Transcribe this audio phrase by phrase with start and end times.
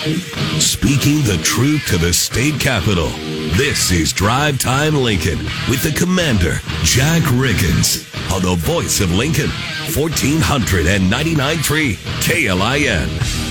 [0.00, 3.10] Speaking the truth to the state capitol.
[3.58, 5.36] This is Drive Time Lincoln
[5.68, 9.50] with the commander, Jack Riggins, on the voice of Lincoln,
[9.92, 13.49] 1499.3 KLIN.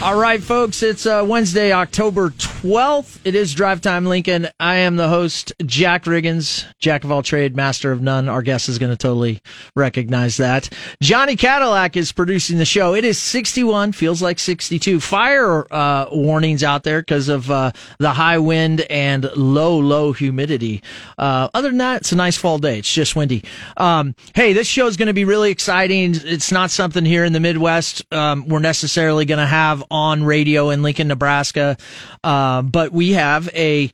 [0.00, 3.18] All right, folks, it's uh, Wednesday, October 12th.
[3.24, 4.46] It is Drive Time Lincoln.
[4.60, 8.28] I am the host, Jack Riggins, Jack of all trade, master of none.
[8.28, 9.42] Our guest is going to totally
[9.74, 10.70] recognize that.
[11.02, 12.94] Johnny Cadillac is producing the show.
[12.94, 15.00] It is 61, feels like 62.
[15.00, 20.80] Fire uh, warnings out there because of uh, the high wind and low, low humidity.
[21.18, 22.78] Uh, other than that, it's a nice fall day.
[22.78, 23.42] It's just windy.
[23.76, 26.14] Um, hey, this show is going to be really exciting.
[26.14, 30.70] It's not something here in the Midwest um, we're necessarily going to have on radio
[30.70, 31.76] in Lincoln, Nebraska.
[32.22, 33.90] Uh, but we have a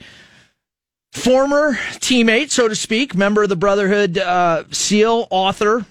[1.13, 5.87] former teammate, so to speak, member of the Brotherhood, uh, SEAL, author,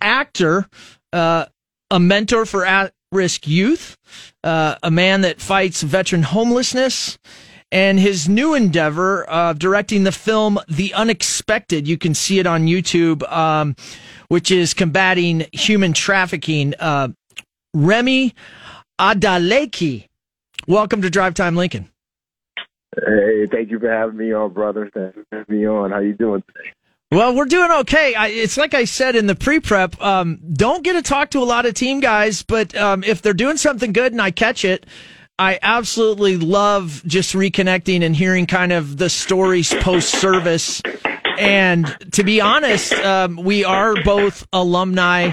[0.00, 0.66] actor,
[1.12, 1.46] uh,
[1.90, 3.96] a mentor for at risk youth,
[4.42, 7.18] uh, a man that fights veteran homelessness.
[7.70, 12.66] And his new endeavor of directing the film The Unexpected, you can see it on
[12.66, 13.76] YouTube, um,
[14.28, 16.74] which is combating human trafficking.
[16.78, 17.08] Uh,
[19.02, 20.06] Adeleke.
[20.68, 21.90] Welcome to Drive Time Lincoln.
[22.94, 24.88] Hey, thank you for having me on, brother.
[24.94, 25.90] Thanks for having me on.
[25.90, 26.70] How you doing today?
[27.10, 28.14] Well, we're doing okay.
[28.14, 30.00] I, it's like I said in the pre-prep.
[30.00, 33.34] Um, don't get to talk to a lot of team guys, but um, if they're
[33.34, 34.86] doing something good and I catch it,
[35.36, 40.80] I absolutely love just reconnecting and hearing kind of the stories post service.
[41.40, 45.32] And to be honest, um, we are both alumni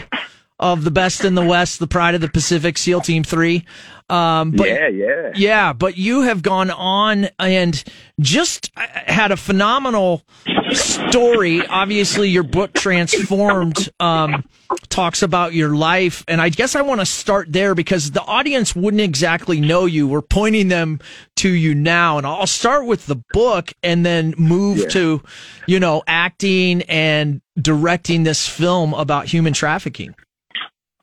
[0.59, 3.65] of the best in the West, the pride of the Pacific, SEAL Team Three.
[4.09, 5.73] Um, but, yeah, yeah, yeah.
[5.73, 7.83] But you have gone on and
[8.19, 10.23] just had a phenomenal
[10.71, 11.65] story.
[11.65, 13.89] Obviously, your book transformed.
[13.99, 14.43] Um,
[14.89, 18.75] talks about your life, and I guess I want to start there because the audience
[18.75, 20.07] wouldn't exactly know you.
[20.07, 20.99] We're pointing them
[21.37, 24.89] to you now, and I'll start with the book and then move yeah.
[24.89, 25.23] to,
[25.65, 30.13] you know, acting and directing this film about human trafficking.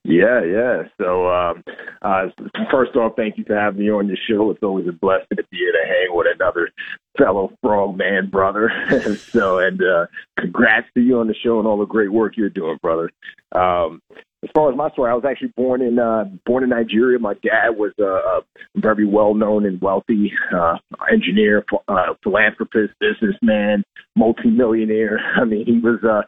[0.06, 0.82] Yeah, yeah.
[1.00, 1.64] So, um,
[2.00, 2.26] uh,
[2.70, 4.50] first off, thank you for having me on your show.
[4.50, 6.70] It's always a blessing to be here to hang with another
[7.18, 8.70] fellow frogman brother.
[9.30, 10.06] so, and uh,
[10.38, 13.10] congrats to you on the show and all the great work you're doing, brother.
[13.52, 14.00] Um,
[14.44, 17.18] as far as my story, I was actually born in uh, born in Nigeria.
[17.18, 18.42] My dad was a,
[18.76, 20.76] very well known and wealthy uh,
[21.12, 23.82] engineer, uh, philanthropist, businessman,
[24.16, 25.18] multimillionaire.
[25.40, 26.22] I mean, he was uh,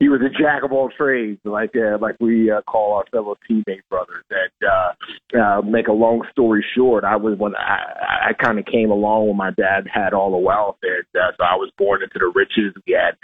[0.00, 3.36] he was a jack of all trades, like uh, like we uh, call our fellow
[3.48, 4.24] teammate brothers.
[4.30, 8.64] And uh, uh, make a long story short, I was when I, I kind of
[8.64, 12.02] came along when my dad had all the wealth, and uh, so I was born
[12.02, 12.74] into the riches.
[12.86, 13.16] We had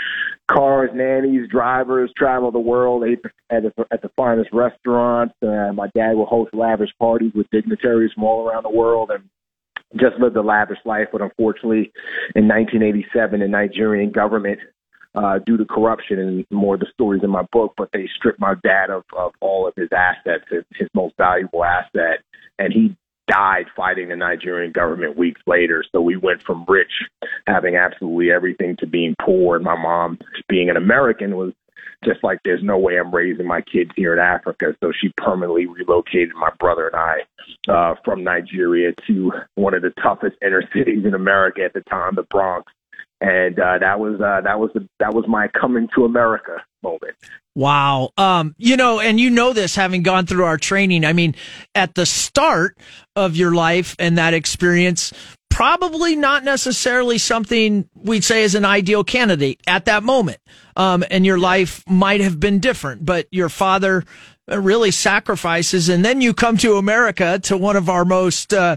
[0.55, 5.35] cars, nannies, drivers, travel the world, ate at the, at the finest restaurants.
[5.43, 9.25] Uh, my dad would host lavish parties with dignitaries from all around the world, and
[10.01, 11.09] just lived a lavish life.
[11.13, 11.93] But unfortunately,
[12.35, 14.61] in 1987, the Nigerian government
[15.17, 18.41] uh, due to corruption and more of the stories in my book, but they stripped
[18.41, 22.21] my dad of, of all of his assets, his, his most valuable asset,
[22.59, 22.95] and he
[23.29, 25.83] died fighting the Nigerian government weeks later.
[25.91, 26.93] So we went from rich,
[27.47, 29.57] having absolutely everything, to being poor.
[29.57, 31.53] And my mom, being an American, was
[32.05, 34.75] just like, there's no way I'm raising my kids here in Africa.
[34.81, 39.93] So she permanently relocated my brother and I uh, from Nigeria to one of the
[40.03, 42.73] toughest inner cities in America at the time, the Bronx
[43.21, 47.15] and uh, that was uh, that was the, that was my coming to America moment.
[47.55, 48.11] Wow.
[48.19, 51.05] Um, you know, and you know this having gone through our training.
[51.05, 51.35] I mean,
[51.75, 52.77] at the start
[53.15, 55.13] of your life and that experience,
[55.57, 60.37] probably not necessarily something we'd say is an ideal candidate at that moment.
[60.77, 64.05] Um, and your life might have been different, but your father
[64.47, 65.89] really sacrifices.
[65.89, 68.77] And then you come to America to one of our most, uh,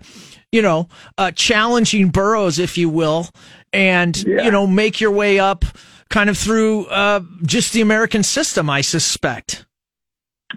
[0.53, 0.87] you know,
[1.17, 3.27] uh, challenging boroughs, if you will,
[3.73, 4.43] and yeah.
[4.43, 5.65] you know make your way up
[6.09, 9.65] kind of through uh, just the American system, I suspect.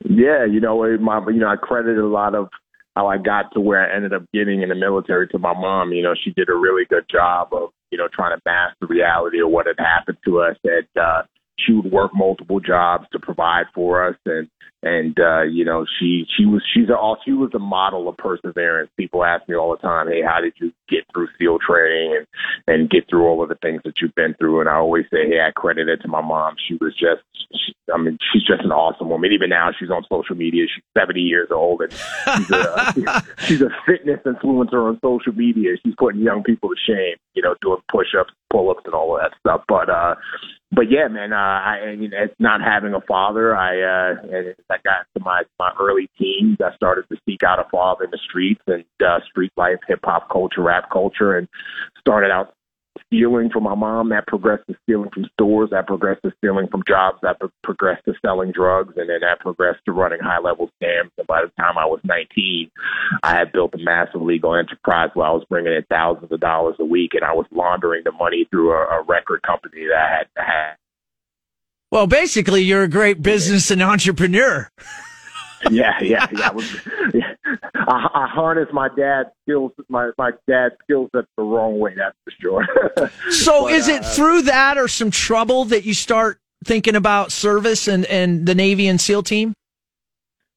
[0.05, 2.49] Yeah, you know, my you know I credit a lot of
[2.95, 5.93] how I got to where I ended up getting in the military to my mom.
[5.93, 8.87] You know, she did a really good job of you know trying to mask the
[8.87, 10.57] reality of what had happened to us.
[10.65, 11.23] That uh,
[11.59, 14.49] she would work multiple jobs to provide for us and
[14.83, 18.91] and uh you know she she was she's a she was a model of perseverance.
[18.97, 22.27] People ask me all the time hey how did you get through seal training and
[22.67, 24.61] and get through all of the things that you've been through?
[24.61, 26.57] And i always say hey i credit it to my mom.
[26.67, 29.33] She was just she, i mean she's just an awesome woman.
[29.33, 30.65] Even now she's on social media.
[30.73, 35.77] She's 70 years old and she's a she's a fitness influencer on social media.
[35.85, 39.37] She's putting young people to shame you know doing push-ups pull-ups and all of that
[39.39, 39.63] stuff.
[39.69, 40.15] But uh
[40.75, 43.55] but yeah, man, uh, I, I mean, it's not having a father.
[43.55, 47.59] I, uh, as I got to my, my early teens, I started to seek out
[47.59, 51.47] a father in the streets and, uh, street life, hip hop culture, rap culture, and
[52.01, 52.55] started out
[53.07, 54.11] stealing from my mom.
[54.11, 55.71] That progressed to stealing from stores.
[55.71, 57.19] That progressed to stealing from jobs.
[57.23, 58.95] That pro- progressed to selling drugs.
[58.97, 61.11] And then that progressed to running high level scams.
[61.19, 62.71] And by the time I was 19,
[63.23, 66.77] I had built a massive legal enterprise where I was bringing in thousands of dollars
[66.79, 70.17] a week and I was laundering the money through a, a record company that I
[70.17, 70.77] had, had
[71.93, 74.67] well, basically, you're a great business and entrepreneur.
[75.71, 76.49] yeah, yeah, yeah.
[76.49, 77.02] I, was, yeah.
[77.89, 81.95] I, I harnessed my dad's skills, my my dad's skill set the wrong way.
[81.97, 83.11] That's for sure.
[83.31, 87.33] so, but, is it uh, through that or some trouble that you start thinking about
[87.33, 89.55] service and and the Navy and SEAL team?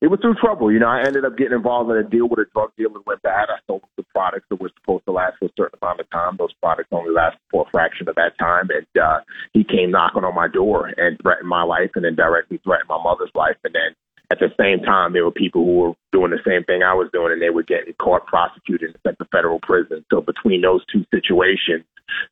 [0.01, 0.71] It was through trouble.
[0.71, 3.21] You know, I ended up getting involved in a deal with a drug dealer went
[3.23, 3.49] bad.
[3.49, 6.35] I sold the products that were supposed to last for a certain amount of time.
[6.37, 8.69] Those products only lasted for a fraction of that time.
[8.69, 9.21] And uh,
[9.53, 13.01] he came knocking on my door and threatened my life and then directly threatened my
[13.01, 13.55] mother's life.
[13.63, 13.95] And then
[14.31, 17.09] at the same time, there were people who were doing the same thing I was
[17.13, 20.05] doing, and they were getting caught, prosecuted, and sent to federal prison.
[20.11, 21.85] So between those two situations,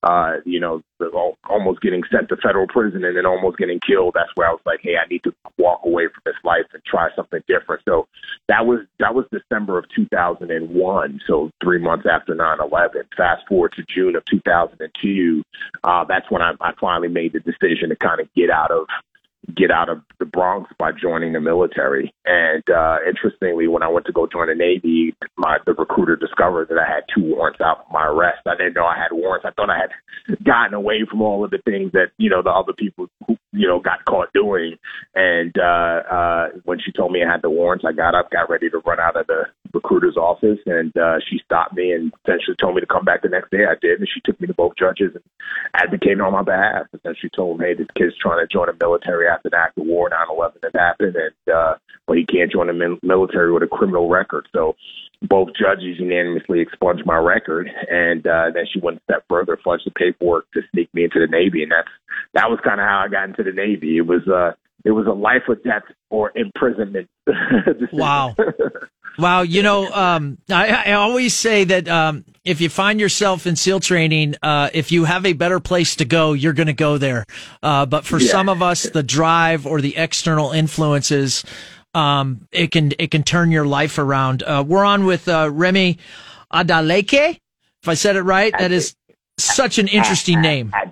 [0.03, 0.81] uh, you know,
[1.49, 4.13] almost getting sent to federal prison and then almost getting killed.
[4.15, 6.83] That's where I was like, hey, I need to walk away from this life and
[6.85, 7.81] try something different.
[7.87, 8.07] So
[8.47, 11.21] that was that was December of 2001.
[11.27, 13.03] So three months after 9/11.
[13.17, 15.43] Fast forward to June of 2002.
[15.83, 18.87] Uh, that's when I, I finally made the decision to kind of get out of
[19.55, 22.13] get out of the Bronx by joining the military.
[22.25, 26.69] And uh, interestingly, when I went to go join the Navy, my the recruiter discovered
[26.69, 28.39] that I had two warrants out for my arrest.
[28.45, 29.45] I didn't know I had warrants.
[29.45, 32.49] I thought I had gotten away from all of the things that you know the
[32.49, 34.77] other people who you know got caught doing.
[35.15, 38.49] And uh, uh, when she told me I had the warrants, I got up, got
[38.49, 39.43] ready to run out of the
[39.73, 43.29] recruiter's office, and uh, she stopped me and essentially told me to come back the
[43.29, 43.65] next day.
[43.65, 45.23] I did, and she took me to both judges and
[45.73, 46.87] advocated on my behalf.
[46.93, 49.85] Essentially told me, hey, this kid's trying to join the military after the act of
[49.85, 51.75] war, 9/11 has happened, and uh,
[52.07, 54.47] but he can't join the military with a criminal record.
[54.53, 54.75] So
[55.21, 59.85] both judges unanimously expunged my record, and uh, then she went a step further, fudged
[59.85, 61.89] the paperwork to sneak me into the Navy, and that's
[62.33, 63.97] that was kind of how I got into the Navy.
[63.97, 64.53] It was uh,
[64.85, 67.09] it was a life or death or imprisonment.
[67.93, 68.35] wow.
[69.17, 73.55] Wow, you know, um, I, I, always say that um, if you find yourself in
[73.55, 76.97] SEAL training, uh, if you have a better place to go, you're going to go
[76.97, 77.23] there.
[77.61, 78.31] Uh, but for yeah.
[78.31, 81.43] some of us, the drive or the external influences,
[81.93, 84.41] um, it can it can turn your life around.
[84.41, 85.99] Uh, we're on with uh, Remi
[86.51, 87.39] Adeleke.
[87.83, 88.95] If I said it right, that is
[89.37, 90.73] such an interesting name.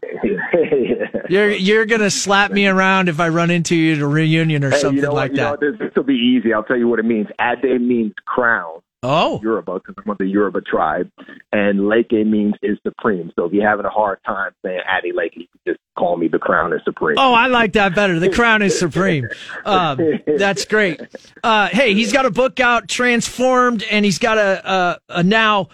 [1.31, 4.72] You're you're gonna slap me around if I run into you at a reunion or
[4.72, 5.62] hey, something you know like that.
[5.62, 6.54] Know, this, will be easy.
[6.54, 7.28] I'll tell you what it means.
[7.39, 8.81] Ade means crown.
[9.04, 11.10] Oh, Yoruba, because I'm of the Yoruba tribe,
[11.54, 13.31] and Leke means is supreme.
[13.36, 16.28] So if you're having a hard time saying Ade Leke, you can just call me
[16.28, 17.18] the crown is supreme.
[17.18, 18.19] Oh, I like that better.
[18.19, 19.30] The crown is supreme.
[19.66, 20.00] Um,
[20.38, 21.00] that's great.
[21.44, 25.69] Uh, hey, he's got a book out, Transformed, and he's got a, a, a now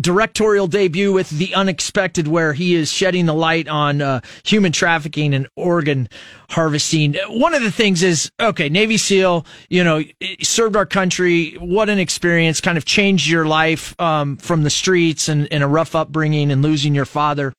[0.00, 5.34] directorial debut with The Unexpected, where he is shedding the light on uh, human trafficking
[5.34, 6.08] and organ
[6.50, 7.16] harvesting.
[7.28, 10.02] One of the things is okay, Navy SEAL, you know,
[10.42, 11.52] served our country.
[11.54, 12.60] What an experience!
[12.60, 16.62] Kind of changed your life um, from the streets and, and a rough upbringing and
[16.62, 17.52] losing your father.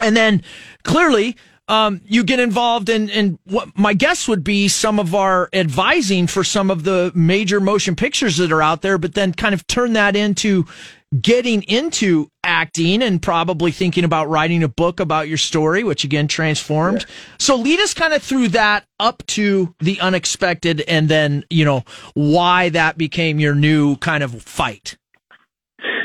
[0.00, 0.42] And then
[0.82, 1.36] clearly,
[1.70, 6.26] um, you get involved in, in what my guess would be some of our advising
[6.26, 9.64] for some of the major motion pictures that are out there, but then kind of
[9.68, 10.66] turn that into
[11.18, 16.28] getting into acting and probably thinking about writing a book about your story, which again
[16.28, 17.00] transformed.
[17.00, 17.14] Yeah.
[17.38, 21.84] So lead us kind of through that up to the unexpected and then, you know,
[22.14, 24.96] why that became your new kind of fight.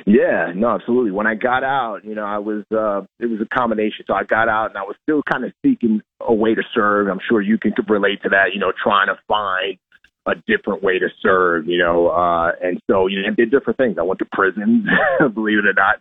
[0.08, 1.12] Yeah, no, absolutely.
[1.12, 4.06] When I got out, you know, I was uh it was a combination.
[4.08, 7.08] So I got out and I was still kind of seeking a way to serve.
[7.08, 9.78] I'm sure you can relate to that, you know, trying to find
[10.26, 12.10] a different way to serve, you know.
[12.10, 13.98] Uh, and so, you know, I did different things.
[13.98, 14.88] I went to prisons,
[15.34, 15.98] believe it or not,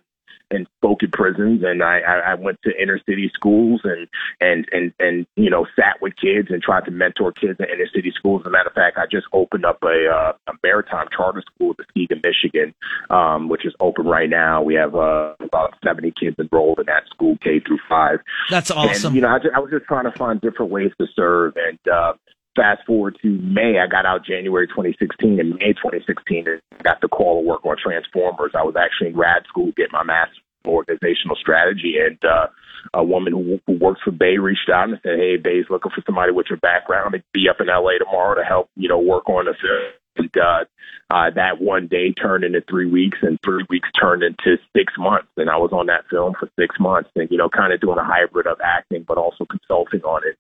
[0.50, 1.62] and spoke at prisons.
[1.64, 4.09] And I, I, I went to inner city schools and,
[4.40, 7.88] and, and, and, you know, sat with kids and tried to mentor kids in inner
[7.95, 8.43] city schools.
[8.43, 11.75] As a matter of fact, I just opened up a, uh, a maritime charter school
[11.78, 12.75] at Muskegon, Michigan,
[13.11, 14.62] um, which is open right now.
[14.62, 18.21] We have, uh, about 70 kids enrolled in that school, K through five.
[18.50, 19.09] That's awesome.
[19.09, 21.57] And, you know, I, just, I was just trying to find different ways to serve
[21.57, 22.14] and, uh,
[22.56, 25.40] fast forward to May, I got out January 2016.
[25.40, 28.52] and May 2016, I got the call to work on Transformers.
[28.54, 32.46] I was actually in grad school getting my master's in organizational strategy, and uh,
[32.94, 36.02] a woman who, who works for Bay reached out and said, "Hey, Bay's looking for
[36.06, 39.28] somebody with your background to be up in LA tomorrow to help, you know, work
[39.28, 40.64] on the And uh,
[41.11, 45.28] uh, that one day turned into three weeks, and three weeks turned into six months.
[45.37, 47.99] And I was on that film for six months, and you know, kind of doing
[47.99, 50.37] a hybrid of acting, but also consulting on it.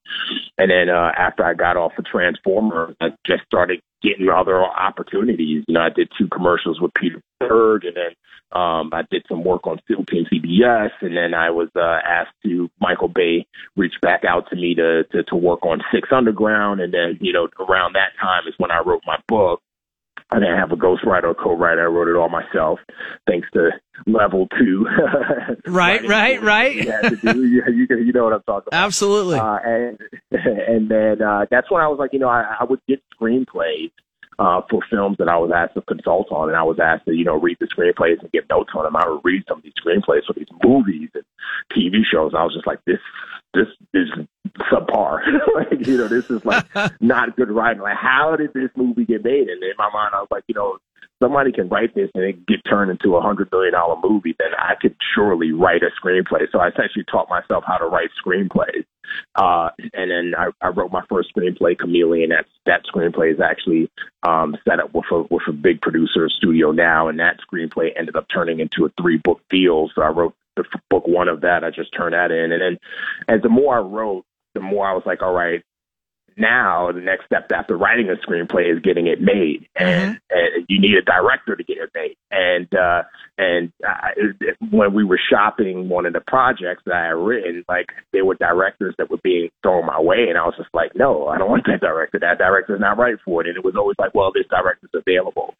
[0.58, 5.64] And then uh, after I got off of Transformer, I just started getting other opportunities.
[5.66, 8.14] You know, I did two commercials with Peter Berg, and then
[8.52, 12.34] um, I did some work on SEAL Team CBS, and then I was uh, asked
[12.44, 12.48] to
[12.80, 16.92] Michael Bay reached back out to me to, to to work on Six Underground, and
[16.92, 19.60] then you know around that time is when I wrote my book.
[20.30, 21.82] I didn't have a ghostwriter or co-writer.
[21.82, 22.80] I wrote it all myself,
[23.26, 23.70] thanks to
[24.06, 24.86] level two.
[25.66, 26.74] right, right, right.
[26.74, 28.84] You, you, you, know what I'm talking about.
[28.84, 29.38] Absolutely.
[29.38, 29.98] Uh, and
[30.32, 33.92] and then uh, that's when I was like, you know, I, I would get screenplays
[34.38, 37.12] uh, for films that I was asked to consult on, and I was asked to,
[37.12, 38.96] you know, read the screenplays and give notes on them.
[38.96, 41.24] I would read some of these screenplays for these movies and
[41.72, 42.32] TV shows.
[42.32, 43.00] and I was just like, this,
[43.54, 44.08] this is
[44.70, 45.20] subpar.
[45.54, 46.66] like, you know, this is like
[47.00, 47.82] not good writing.
[47.82, 49.48] Like, how did this movie get made?
[49.48, 50.78] And in my mind, I was like, you know,
[51.24, 54.50] somebody can write this and it get turned into a hundred million dollar movie, then
[54.58, 56.46] I could surely write a screenplay.
[56.52, 58.84] So I essentially taught myself how to write screenplays.
[59.34, 62.30] Uh, and then I, I wrote my first screenplay, Chameleon.
[62.30, 63.90] That that screenplay is actually
[64.22, 68.16] um, set up with a with a big producer studio now, and that screenplay ended
[68.16, 69.90] up turning into a three book deal.
[69.94, 71.64] So I wrote the book one of that.
[71.64, 72.78] I just turned that in, and then
[73.28, 75.62] as the more I wrote, the more I was like, all right,
[76.36, 80.36] now the next step after writing a screenplay is getting it made, and, mm-hmm.
[80.36, 82.16] and you need a director to get it made.
[82.30, 83.02] And uh,
[83.38, 87.86] and uh, when we were shopping one of the projects that I had written, like
[88.12, 91.28] there were directors that were being thrown my way, and I was just like, no,
[91.28, 92.18] I don't want that director.
[92.18, 93.48] That director's not right for it.
[93.48, 95.54] And it was always like, well, this director's available,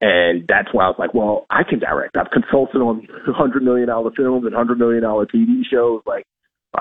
[0.00, 2.16] and that's why I was like, well, I can direct.
[2.16, 6.26] I've consulted on hundred million dollar films and hundred million dollar TV shows, like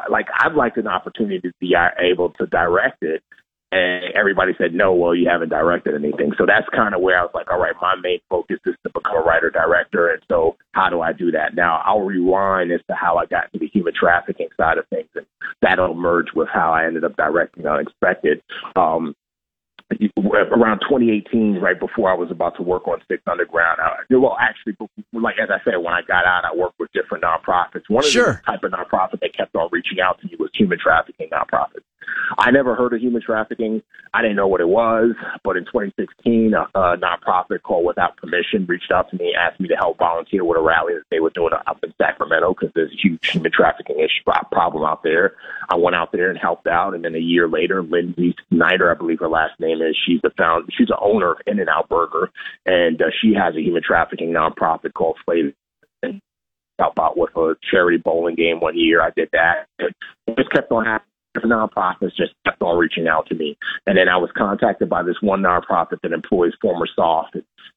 [0.10, 3.22] like I'd like an opportunity to be able to direct it.
[3.74, 6.34] And everybody said, no, well, you haven't directed anything.
[6.38, 8.92] So that's kind of where I was like, all right, my main focus is to
[8.94, 10.10] become a writer director.
[10.10, 11.56] And so how do I do that?
[11.56, 15.08] Now I'll rewind as to how I got to the human trafficking side of things.
[15.16, 15.26] And
[15.62, 18.42] that'll merge with how I ended up directing Unexpected.
[18.76, 19.16] Um,
[20.18, 23.80] around 2018, right before I was about to work on Six Underground.
[23.82, 24.76] I, well, actually,
[25.14, 27.84] like as I said, when I got out, I worked with different nonprofits.
[27.88, 28.42] One of sure.
[28.46, 31.84] the type of nonprofit that kept on reaching out to me was human trafficking nonprofits.
[32.38, 33.82] I never heard of human trafficking.
[34.14, 38.66] I didn't know what it was, but in 2016, a, a nonprofit called Without Permission
[38.68, 41.30] reached out to me, asked me to help volunteer with a rally that they were
[41.30, 45.36] doing up in Sacramento because there's a huge human trafficking issue problem out there.
[45.70, 48.96] I went out there and helped out, and then a year later, Lynsi Snyder, I
[48.96, 52.32] believe her last name is, she's the found, she's the owner of In-N-Out Burger,
[52.66, 55.54] and uh, she has a human trafficking nonprofit called Slave
[56.82, 59.02] help out with a charity bowling game one year.
[59.02, 59.68] I did that.
[59.78, 59.94] It
[60.36, 63.58] just kept on happening nonprofits just kept on reaching out to me.
[63.88, 67.28] And then I was contacted by this one nonprofit that employs former SOF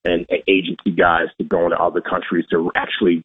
[0.05, 3.25] and, and agency guys to go into other countries to actually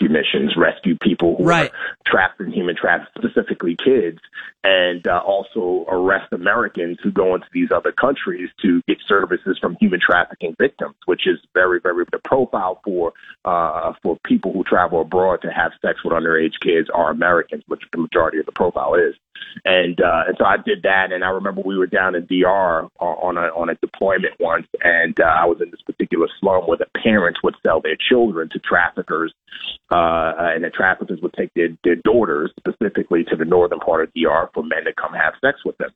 [0.00, 1.70] do missions, rescue people who right.
[1.70, 4.18] are trapped in human trafficking, specifically kids,
[4.64, 9.76] and uh, also arrest Americans who go into these other countries to get services from
[9.78, 13.12] human trafficking victims, which is very, very the profile for
[13.44, 17.82] uh, for people who travel abroad to have sex with underage kids are Americans, which
[17.92, 19.14] the majority of the profile is.
[19.64, 22.88] And uh, and so I did that, and I remember we were down in DR
[22.98, 26.78] on a on a deployment once, and uh, I was in this particular slum where
[26.78, 29.32] the parents would sell their children to traffickers,
[29.90, 34.12] uh, and the traffickers would take their their daughters specifically to the northern part of
[34.14, 35.90] DR for men to come have sex with them.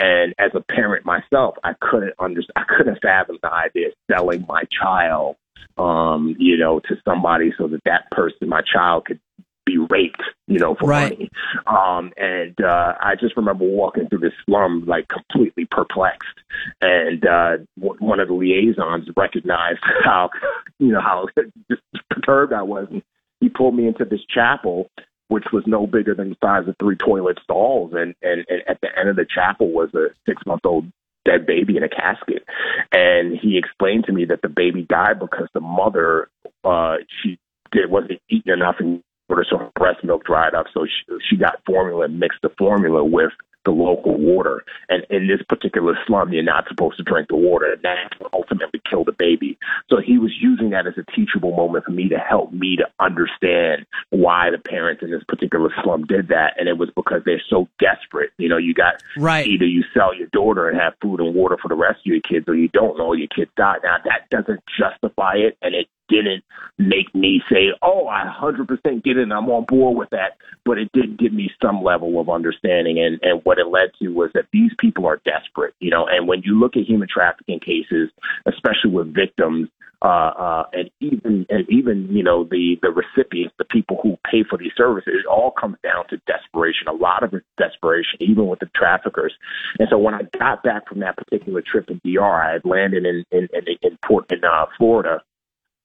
[0.00, 4.44] And as a parent myself, I couldn't understand, I couldn't fathom the idea of selling
[4.48, 5.36] my child,
[5.76, 9.20] um, you know, to somebody so that that person, my child, could
[9.64, 11.12] be raped, you know, for right.
[11.12, 11.30] money.
[11.66, 16.38] Um, and uh, I just remember walking through this slum like completely perplexed.
[16.80, 20.30] And uh, w- one of the liaisons recognized how,
[20.78, 21.28] you know, how
[21.70, 22.88] just perturbed I was.
[22.90, 23.02] And
[23.40, 24.90] he pulled me into this chapel,
[25.28, 27.92] which was no bigger than the size of three toilet stalls.
[27.94, 30.90] And, and, and at the end of the chapel was a six month old
[31.24, 32.44] dead baby in a casket.
[32.92, 36.28] And he explained to me that the baby died because the mother,
[36.64, 37.38] uh, she
[37.70, 39.02] did, wasn't eating enough and
[39.48, 40.66] so her breast milk dried up.
[40.72, 43.32] So she, she got formula and mixed the formula with
[43.64, 44.64] the local water.
[44.88, 48.80] And in this particular slum, you're not supposed to drink the water, and that ultimately
[48.88, 49.58] killed the baby.
[49.88, 52.84] So he was using that as a teachable moment for me to help me to
[52.98, 56.54] understand why the parents in this particular slum did that.
[56.58, 58.30] And it was because they're so desperate.
[58.38, 59.46] You know, you got right.
[59.46, 62.20] either you sell your daughter and have food and water for the rest of your
[62.20, 63.76] kids, or you don't know your kids die.
[63.82, 66.44] Now that doesn't justify it, and it didn't
[66.78, 69.22] make me say, "Oh, I 100% get it.
[69.22, 72.98] and I'm on board with that." But it did give me some level of understanding,
[72.98, 76.06] and and what it led to was that these people are desperate, you know.
[76.06, 78.10] And when you look at human trafficking cases,
[78.46, 79.68] especially with victims,
[80.02, 84.42] uh, uh, and even and even you know the the recipients, the people who pay
[84.42, 86.88] for these services, it all comes down to desperation.
[86.88, 89.32] A lot of desperation, even with the traffickers.
[89.78, 93.06] And so when I got back from that particular trip in DR, I had landed
[93.06, 95.22] in in in, in Port in uh, Florida.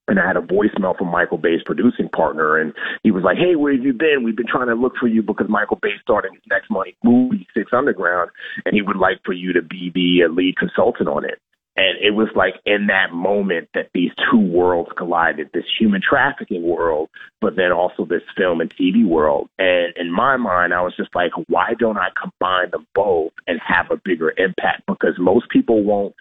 [0.08, 2.74] And I had a voicemail from Michael Bay's producing partner, and
[3.04, 4.24] he was like, "Hey, where have you been?
[4.24, 6.72] We've been trying to look for you because Michael Bay's starting his next
[7.04, 8.32] movie, Six Underground,
[8.66, 11.40] and he would like for you to be the uh, lead consultant on it."
[11.78, 16.64] And it was like in that moment that these two worlds collided this human trafficking
[16.64, 17.10] world,
[17.40, 19.48] but then also this film and TV world.
[19.60, 23.60] And in my mind, I was just like, why don't I combine them both and
[23.66, 24.88] have a bigger impact?
[24.88, 26.16] Because most people won't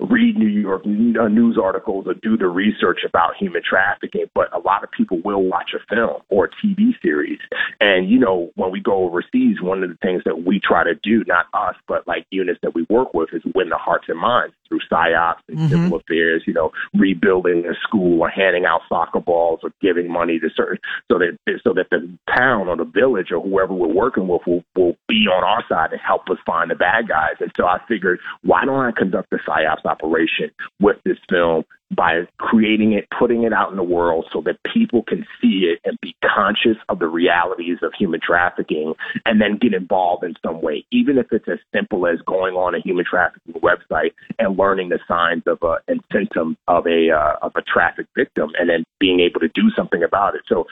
[0.00, 4.58] read New York uh, news articles or do the research about human trafficking, but a
[4.58, 7.38] lot of people will watch a film or a TV series.
[7.80, 10.94] And, you know, when we go overseas, one of the things that we try to
[11.02, 14.18] do, not us, but like units that we work with, is win the hearts and
[14.18, 15.68] minds through psyops and mm-hmm.
[15.68, 20.38] civil affairs, you know, rebuilding a school or handing out soccer balls or giving money
[20.38, 20.78] to certain,
[21.10, 24.64] so that, so that the town or the village or whoever we're working with will,
[24.74, 27.34] will be on our side to help us find the bad guys.
[27.40, 30.50] And so I figured, why don't I conduct the psyops operation
[30.80, 31.64] with this film
[31.94, 35.80] by creating it, putting it out in the world so that people can see it
[35.84, 38.94] and be conscious of the realities of human trafficking
[39.26, 42.74] and then get involved in some way, even if it's as simple as going on
[42.74, 47.36] a human trafficking website and learning the signs of a and symptoms of a uh,
[47.42, 50.42] of a traffic victim and then being able to do something about it.
[50.48, 50.66] So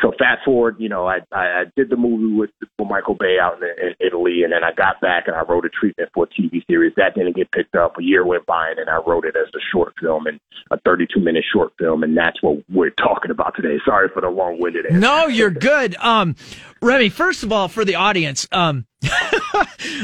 [0.00, 3.58] so fast forward, you know, I, I, did the movie with, with Michael Bay out
[3.60, 6.28] in, in Italy, and then I got back and I wrote a treatment for a
[6.28, 6.92] TV series.
[6.96, 7.98] That didn't get picked up.
[7.98, 10.38] A year went by, and then I wrote it as a short film and
[10.70, 13.78] a 32 minute short film, and that's what we're talking about today.
[13.84, 14.98] Sorry for the long winded answer.
[14.98, 15.96] No, you're good.
[15.96, 16.36] Um,
[16.82, 18.86] Remi, first of all, for the audience, um,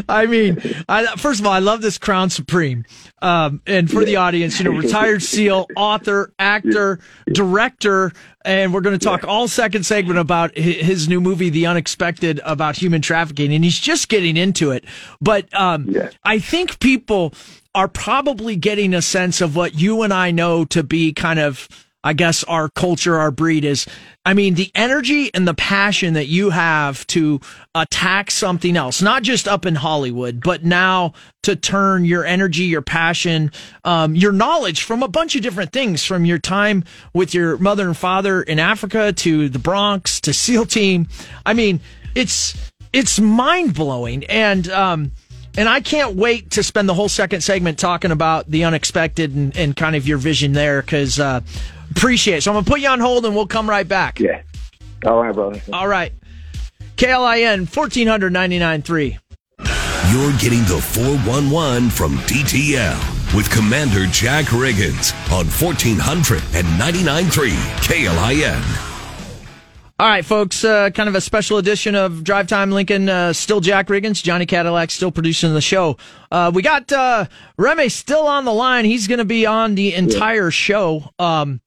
[0.08, 0.58] I mean,
[0.88, 2.84] I, first of all, I love this Crown Supreme.
[3.22, 7.00] Um, and for the audience, you know, retired SEAL, author, actor,
[7.32, 8.12] director,
[8.44, 12.76] and we're going to talk all second segment about his new movie, The Unexpected, about
[12.76, 14.84] human trafficking, and he's just getting into it.
[15.20, 15.94] But um,
[16.24, 17.34] I think people
[17.76, 21.68] are probably getting a sense of what you and I know to be kind of
[22.06, 23.84] I guess our culture, our breed is,
[24.24, 27.40] I mean, the energy and the passion that you have to
[27.74, 32.80] attack something else, not just up in Hollywood, but now to turn your energy, your
[32.80, 33.50] passion,
[33.84, 37.88] um, your knowledge from a bunch of different things, from your time with your mother
[37.88, 41.08] and father in Africa to the Bronx to SEAL Team.
[41.44, 41.80] I mean,
[42.14, 45.10] it's it's mind blowing, and um,
[45.56, 49.56] and I can't wait to spend the whole second segment talking about the unexpected and,
[49.56, 51.40] and kind of your vision there because uh,
[51.90, 52.42] Appreciate it.
[52.42, 54.20] So I'm going to put you on hold and we'll come right back.
[54.20, 54.42] Yeah.
[55.04, 55.60] All right, brother.
[55.72, 56.12] All right.
[56.96, 59.18] KLIN 1499.3.
[60.12, 67.50] You're getting the 411 from DTL with Commander Jack Riggins on 1499.3
[67.82, 68.85] KLIN.
[69.98, 73.08] All right, folks, uh, kind of a special edition of Drive Time Lincoln.
[73.08, 75.96] Uh, still Jack Riggins, Johnny Cadillac, still producing the show.
[76.30, 77.24] Uh, we got uh,
[77.56, 78.84] Remi still on the line.
[78.84, 81.08] He's going to be on the entire show.
[81.18, 81.62] Um,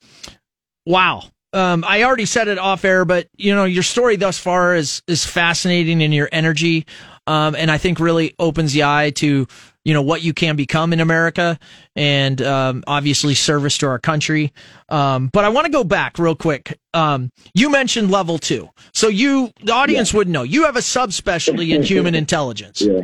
[0.85, 1.23] wow.
[1.53, 5.01] Um, I already said it off air, but you know your story thus far is
[5.07, 6.85] is fascinating in your energy,
[7.25, 9.47] um, and I think really opens the eye to
[9.85, 11.57] you know what you can become in America,
[11.95, 14.53] and um, obviously service to our country.
[14.89, 16.77] Um, but I want to go back real quick.
[16.93, 20.17] Um, you mentioned level two, so you the audience yeah.
[20.17, 22.81] would know you have a subspecialty in human intelligence.
[22.81, 23.01] Yeah,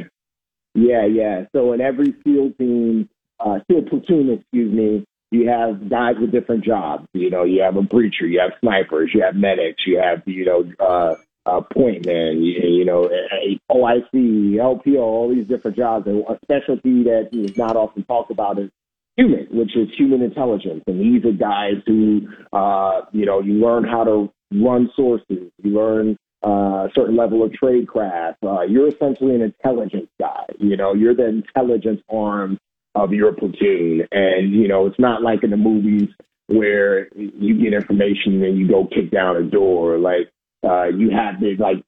[0.74, 1.46] yeah, yeah.
[1.56, 3.10] So in every SEAL team,
[3.40, 7.08] uh, SEAL platoon, excuse me, you have guys with different jobs.
[7.14, 10.46] You know, you have a breacher, you have snipers, you have medics, you have you
[10.46, 10.72] know.
[10.80, 13.10] Uh, uh, point man, you, you know,
[13.72, 16.08] OIC, LPO, all these different jobs.
[16.08, 18.70] And a specialty that is not often talked about is
[19.18, 20.84] HUMINT, which is human intelligence.
[20.88, 25.72] And these are guys who, uh, you know, you learn how to run sources, you
[25.72, 28.36] learn uh, a certain level of tradecraft.
[28.44, 30.46] Uh, you're essentially an intelligence guy.
[30.60, 32.60] You know, you're the intelligence arm
[32.94, 34.08] of your platoon.
[34.12, 36.10] And, you know, it's not like in the movies
[36.48, 39.98] where you get information and you go kick down a door.
[39.98, 40.30] Like,
[40.66, 41.84] uh, you have the like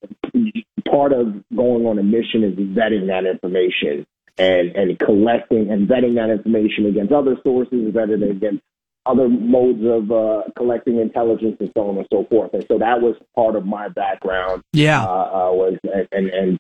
[0.90, 4.06] part of going on a mission is vetting that information
[4.38, 8.62] and and collecting and vetting that information against other sources, vetting it against
[9.06, 12.54] other modes of uh, collecting intelligence and so on and so forth.
[12.54, 14.64] And so that was part of my background.
[14.74, 15.78] Yeah, uh, uh, was
[16.12, 16.60] and and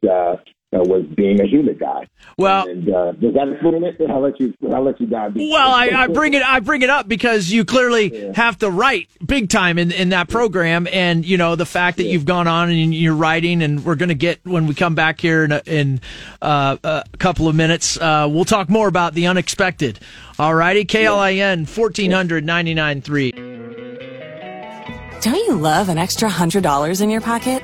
[0.75, 2.07] uh, was being a HUMINT guy.
[2.37, 3.95] Well, and uh, does that explain it?
[4.09, 4.53] I'll let you.
[4.73, 5.33] I'll let you dive.
[5.33, 5.49] Deep.
[5.51, 6.43] Well, I, I bring it.
[6.43, 8.33] I bring it up because you clearly Yeah.
[8.35, 12.03] have to write big time in, in that program, and you know the fact that
[12.05, 15.21] you've gone on and you're writing, and we're going to get when we come back
[15.21, 16.01] here in a, in
[16.41, 17.97] uh, a couple of minutes.
[17.97, 19.99] Uh, we'll talk more about the unexpected.
[20.37, 23.31] All righty, KLIN fourteen hundred ninety nine three.
[25.21, 27.63] Don't you love an extra $100 in your pocket?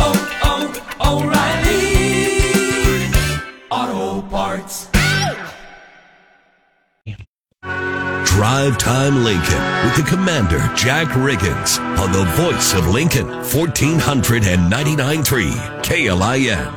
[8.41, 16.67] Drive Time Lincoln with the Commander, Jack Riggins, on the voice of Lincoln, 1499.3 KLIN.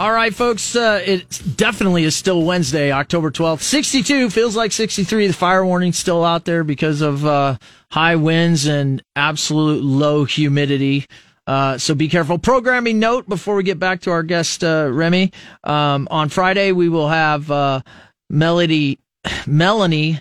[0.00, 0.74] All right, folks.
[0.74, 3.60] Uh, it definitely is still Wednesday, October 12th.
[3.60, 5.28] 62 feels like 63.
[5.28, 7.56] The fire warning's still out there because of uh,
[7.92, 11.06] high winds and absolute low humidity.
[11.46, 12.36] Uh, so be careful.
[12.36, 15.32] Programming note before we get back to our guest, uh, Remi.
[15.62, 17.82] Um, on Friday, we will have uh,
[18.28, 18.98] Melody,
[19.46, 20.20] Melanie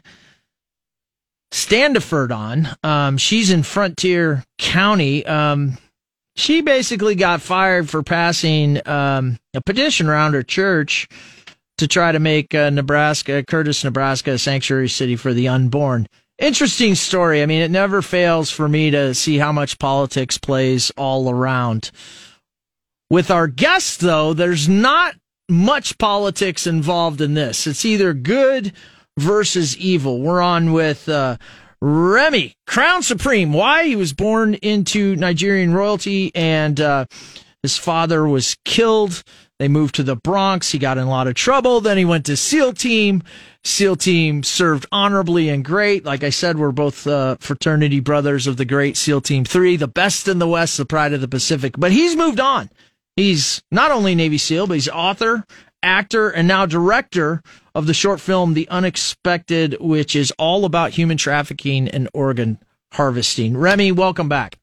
[1.52, 2.68] Standiford on.
[2.84, 5.26] Um, she's in Frontier County.
[5.26, 5.78] Um,
[6.36, 11.08] she basically got fired for passing um, a petition around her church
[11.78, 16.08] to try to make uh, Nebraska, Curtis, Nebraska, a sanctuary city for the unborn.
[16.38, 17.44] Interesting story.
[17.44, 21.92] I mean, it never fails for me to see how much politics plays all around.
[23.10, 25.16] With our guest, though, there's not
[25.52, 27.68] much politics involved in this.
[27.68, 28.74] It's either good
[29.18, 30.22] versus evil.
[30.22, 31.38] We're on with uh,
[31.82, 33.54] Remi, Crown Supreme.
[33.54, 33.86] Why?
[33.86, 37.06] He was born into Nigerian royalty and uh,
[37.62, 39.24] his father was killed.
[39.60, 40.72] They moved to the Bronx.
[40.72, 41.82] He got in a lot of trouble.
[41.82, 43.22] Then he went to SEAL Team.
[43.64, 46.04] SEAL Team served honorably and great.
[46.04, 49.88] Like I said, we're both uh, fraternity brothers of the great SEAL Team 3, the
[49.88, 51.76] best in the West, the pride of the Pacific.
[51.78, 52.72] But he's moved on.
[53.22, 55.46] He's not only Navy SEAL, but he's author,
[55.84, 57.44] actor, and now director
[57.76, 62.58] of the short film The Unexpected, which is all about human trafficking and organ
[62.94, 63.56] harvesting.
[63.56, 64.58] Remi, welcome back.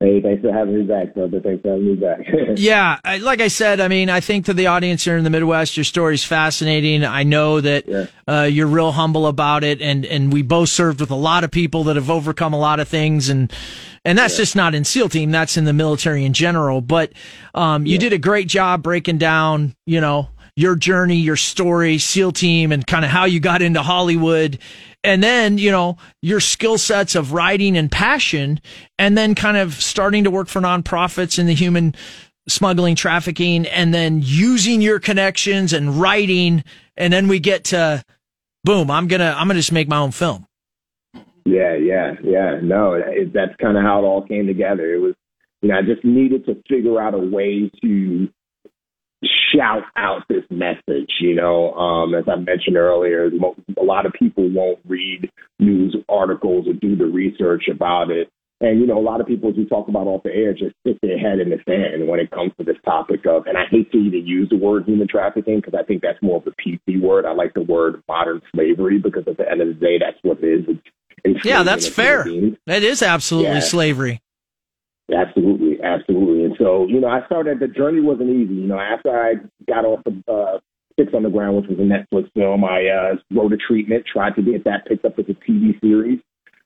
[0.00, 1.40] Hey, thanks for having me back, brother.
[1.40, 2.18] Thanks for having me back.
[2.56, 5.30] Yeah, I- like I said, I mean, I think to the audience here in the
[5.30, 7.04] Midwest, your story's fascinating.
[7.04, 8.06] I know that Yeah.
[8.28, 11.50] uh, you're real humble about it, and and we both served with a lot of
[11.50, 13.52] people that have overcome a lot of things, and
[14.04, 16.80] and that's just not in SEAL Team, that's in the military in general.
[16.82, 17.12] But
[17.54, 22.32] um, you did a great job breaking down, you know, your journey, your story, SEAL
[22.32, 24.58] Team, and kind of how you got into Hollywood.
[25.02, 28.60] And then, you know, your skill sets of writing and passion,
[28.98, 31.94] and then kind of starting to work for nonprofits in the human
[32.48, 36.62] smuggling, trafficking, and then using your connections and writing.
[36.96, 38.04] And then we get to
[38.64, 40.46] boom, I'm going to, I'm going to just make my own film.
[41.44, 42.58] Yeah, yeah, yeah.
[42.62, 44.94] No, it, that's kind of how it all came together.
[44.94, 45.14] It was,
[45.60, 48.28] you know, I just needed to figure out a way to
[49.54, 51.10] shout out this message.
[51.20, 53.30] You know, um, as I mentioned earlier,
[53.78, 58.28] a lot of people won't read news articles or do the research about it.
[58.60, 60.74] And, you know, a lot of people, as we talk about off the air, just
[60.80, 63.64] stick their head in the sand when it comes to this topic of, and I
[63.70, 66.52] hate to even use the word human trafficking because I think that's more of a
[66.62, 67.26] PC word.
[67.26, 70.38] I like the word modern slavery because at the end of the day, that's what
[70.42, 70.76] it is.
[71.24, 72.24] It's Yeah, that's fair.
[72.66, 73.60] That is absolutely Yeah.
[73.60, 74.20] slavery.
[75.12, 76.43] Absolutely, absolutely.
[76.58, 77.60] So, you know, I started.
[77.60, 78.54] The journey wasn't easy.
[78.54, 79.34] You know, after I
[79.66, 80.58] got off of uh,
[80.98, 84.64] Six Underground, which was a Netflix film, I uh, wrote a treatment, tried to get
[84.64, 86.20] that picked up as a TV series.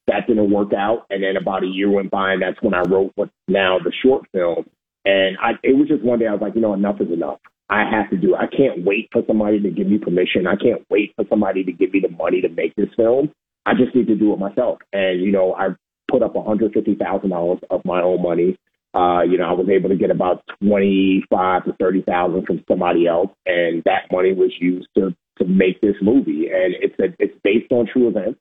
[0.07, 2.81] That didn't work out, and then about a year went by, and that's when I
[2.81, 4.65] wrote what's now the short film.
[5.05, 7.41] And I, it was just one day I was like, you know, enough is enough.
[7.71, 8.39] I have to do it.
[8.39, 10.47] I can't wait for somebody to give me permission.
[10.47, 13.31] I can't wait for somebody to give me the money to make this film.
[13.67, 14.79] I just need to do it myself.
[14.93, 15.69] And you know, I
[16.11, 18.59] put up one hundred fifty thousand dollars of my own money.
[18.95, 22.65] Uh, you know, I was able to get about twenty five to thirty thousand from
[22.69, 26.49] somebody else, and that money was used to to make this movie.
[26.49, 28.41] And it's a, it's based on true events,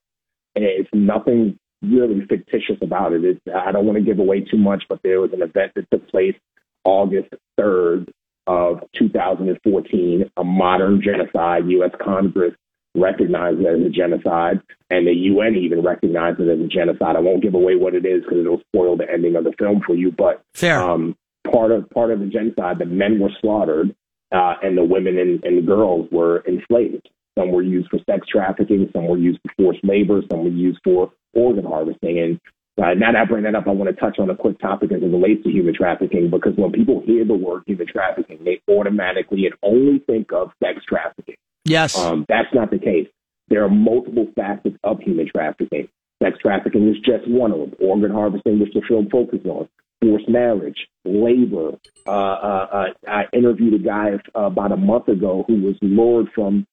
[0.56, 3.24] and it's nothing really fictitious about it.
[3.24, 5.90] It's, I don't want to give away too much, but there was an event that
[5.92, 6.36] took place
[6.84, 7.30] August
[7.60, 8.08] 3rd
[8.48, 11.68] of 2014, a modern genocide.
[11.68, 11.92] U.S.
[12.02, 12.54] Congress
[12.98, 17.16] recognized it as a genocide, and the UN even recognized it as a genocide.
[17.16, 19.82] I won't give away what it is because it'll spoil the ending of the film
[19.86, 20.12] for you.
[20.12, 20.82] But Fair.
[20.82, 21.16] Um,
[21.52, 23.96] part of part of the genocide, the men were slaughtered,
[24.32, 27.10] uh, and the women and, and the girls were enslaved.
[27.38, 30.80] Some were used for sex trafficking, some were used for forced labor, some were used
[30.84, 32.20] for organ harvesting.
[32.20, 32.40] And
[32.84, 34.92] uh, now that I bring that up, I want to touch on a quick topic
[34.92, 38.62] as it relates to human trafficking because when people hear the word human trafficking, they
[38.72, 41.36] automatically and only think of sex trafficking.
[41.68, 41.98] Yes.
[41.98, 43.08] Um, that's not the case.
[43.50, 45.90] There are multiple facets of human trafficking.
[46.24, 47.74] Sex trafficking is just one of them.
[47.80, 49.68] Organ harvesting, which the film focuses on.
[50.02, 51.78] Forced marriage, labor.
[52.06, 56.28] Uh, uh, uh, I interviewed a guy uh, about a month ago who was lured
[56.34, 56.66] from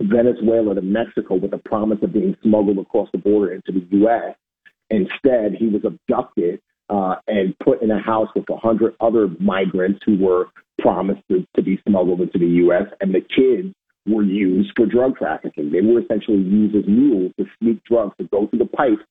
[0.00, 4.34] Venezuela to Mexico with the promise of being smuggled across the border into the U.S.
[4.90, 10.00] Instead, he was abducted uh, and put in a house with a hundred other migrants
[10.04, 10.48] who were
[10.80, 12.84] promised to, to be smuggled into the U.S.
[13.00, 13.74] And the kids
[14.06, 15.70] were used for drug trafficking.
[15.70, 19.02] They were essentially used as mules to sneak drugs to go through the pipes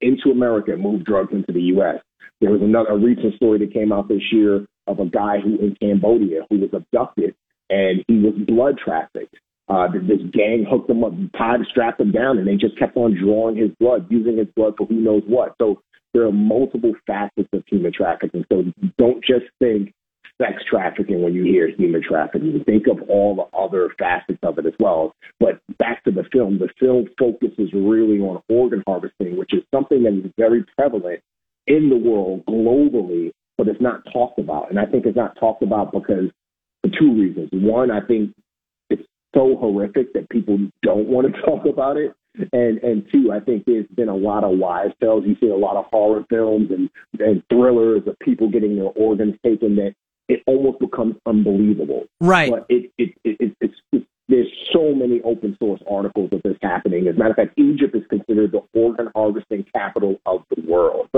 [0.00, 2.00] into America and move drugs into the U.S.
[2.40, 5.58] There was another a recent story that came out this year of a guy who
[5.58, 7.34] in Cambodia who was abducted
[7.68, 9.36] and he was blood trafficked.
[9.68, 13.14] Uh, this gang hooked him up, tied, strapped him down, and they just kept on
[13.22, 15.54] drawing his blood, using his blood for who knows what.
[15.60, 15.82] So
[16.14, 18.46] there are multiple facets of human trafficking.
[18.50, 18.64] So
[18.96, 19.92] don't just think
[20.40, 22.62] sex trafficking when you hear human trafficking.
[22.64, 25.14] Think of all the other facets of it as well.
[25.40, 30.04] But back to the film, the film focuses really on organ harvesting, which is something
[30.04, 31.20] that is very prevalent
[31.66, 34.70] in the world globally, but it's not talked about.
[34.70, 36.30] And I think it's not talked about because
[36.82, 37.50] for two reasons.
[37.52, 38.32] One, I think
[38.90, 39.02] it's
[39.34, 42.14] so horrific that people don't want to talk about it.
[42.52, 45.24] And and two, I think there's been a lot of wives' tales.
[45.26, 49.34] You see a lot of horror films and, and thrillers of people getting their organs
[49.44, 49.94] taken that
[50.28, 52.06] it almost becomes unbelievable.
[52.20, 52.50] Right.
[52.50, 56.56] But it, it, it, it it's, it's there's so many open source articles of this
[56.62, 57.08] happening.
[57.08, 61.08] As a matter of fact, Egypt is considered the organ harvesting capital of the world.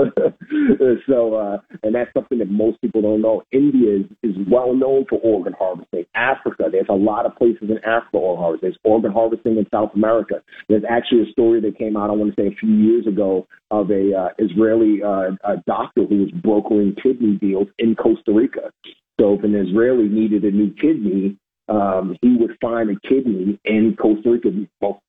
[1.07, 3.43] so, uh, and that's something that most people don't know.
[3.51, 6.05] India is, is well known for organ harvesting.
[6.15, 8.69] Africa, there's a lot of places in Africa organ harvesting.
[8.69, 10.35] There's organ harvesting in South America.
[10.69, 13.45] There's actually a story that came out, I want to say a few years ago,
[13.71, 18.71] of a uh, Israeli uh, a doctor who was brokering kidney deals in Costa Rica.
[19.21, 21.37] So if an Israeli needed a new kidney,
[21.69, 24.49] um, he would find a kidney in Costa Rica.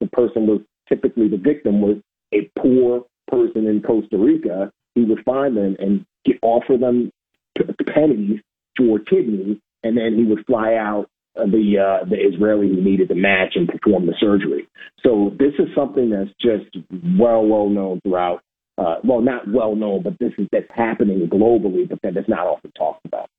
[0.00, 1.96] The person was typically the victim was
[2.34, 4.70] a poor person in Costa Rica.
[4.94, 7.10] He would find them and get, offer them
[7.94, 8.40] pennies
[8.76, 13.14] for kidneys, and then he would fly out the uh, the Israeli who needed the
[13.14, 14.68] match and perform the surgery.
[15.02, 16.76] So this is something that's just
[17.18, 18.42] well well known throughout.
[18.76, 22.46] Uh, well, not well known, but this is that's happening globally, but that is not
[22.46, 23.30] often talked about.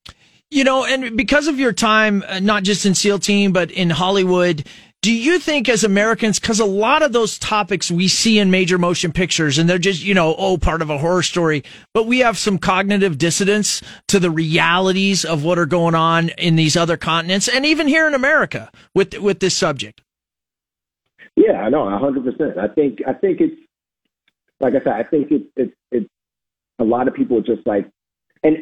[0.53, 3.89] You know, and because of your time, uh, not just in SEAL Team, but in
[3.89, 4.63] Hollywood,
[5.01, 8.77] do you think as Americans, because a lot of those topics we see in major
[8.77, 12.19] motion pictures and they're just, you know, oh, part of a horror story, but we
[12.19, 16.97] have some cognitive dissonance to the realities of what are going on in these other
[16.97, 20.01] continents and even here in America with, with this subject?
[21.35, 22.59] Yeah, I know, hundred percent.
[22.59, 23.59] I think, I think it's,
[24.59, 26.09] like I said, I think it's, it's, it's
[26.77, 27.89] a lot of people just like,
[28.43, 28.57] and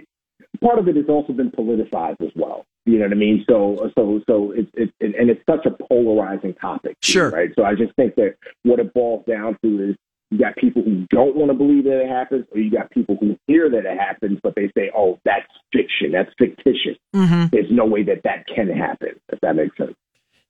[0.60, 2.66] part of it has also been politicized as well.
[2.86, 3.46] You know what I mean?
[3.48, 6.98] So, so, so it's, it's, it, and it's such a polarizing topic.
[7.02, 7.30] Sure.
[7.30, 7.52] Right.
[7.56, 9.96] So I just think that what it boils down to is
[10.32, 13.18] you got people who don't want to believe that it happens, or you got people
[13.20, 16.14] who hear that it happens, but they say, "Oh, that's fiction.
[16.14, 16.98] That's fictitious.
[17.14, 17.48] Mm-hmm.
[17.52, 19.94] There's no way that that can happen." If that makes sense.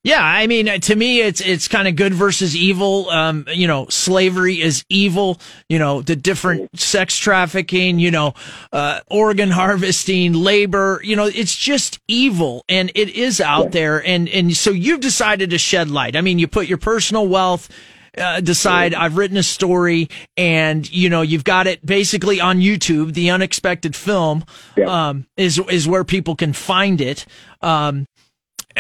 [0.04, 3.08] Yeah, I mean, to me, it's it's kind of good versus evil.
[3.12, 5.40] Um, you know, slavery is evil.
[5.70, 8.00] You know, the different sex trafficking.
[8.00, 8.34] You know,
[8.74, 11.02] uh, organ harvesting, labor.
[11.04, 13.70] You know, it's just evil, and it is out Yeah.
[13.70, 14.06] there.
[14.08, 16.16] And and so you've decided to shed light.
[16.16, 17.70] I mean, you put your personal wealth.
[18.18, 23.14] Uh, decide I've written a story and you know you've got it basically on YouTube.
[23.14, 24.44] The unexpected film
[24.76, 25.10] Yeah.
[25.12, 27.26] um, is is where people can find it.
[27.62, 28.08] Um,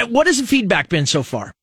[0.09, 1.53] what has the feedback been so far?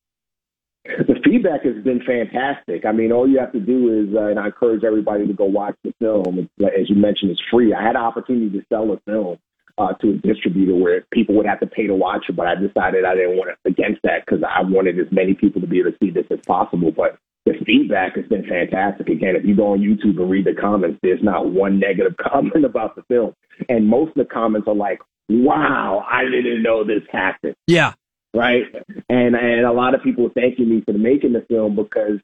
[0.85, 2.85] The feedback has been fantastic.
[2.85, 5.45] I mean, all you have to do is, uh, and I encourage everybody to go
[5.45, 6.39] watch the film.
[6.39, 7.73] It's, as you mentioned, it's free.
[7.73, 9.37] I had an opportunity to sell a film
[9.77, 12.55] uh, to a distributor where people would have to pay to watch it, but I
[12.55, 15.79] decided I didn't want to against that because I wanted as many people to be
[15.79, 16.91] able to see this as possible.
[16.91, 19.07] But the feedback has been fantastic.
[19.07, 22.65] Again, if you go on YouTube and read the comments, there's not one negative comment
[22.65, 23.33] about the film,
[23.69, 27.93] and most of the comments are like, "Wow, I didn't know this happened." Yeah.
[28.33, 28.63] Right?
[29.09, 32.19] And and a lot of people thanking me for making the film because